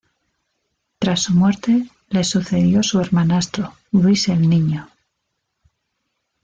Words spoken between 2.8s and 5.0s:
su hermanastro Luis el Niño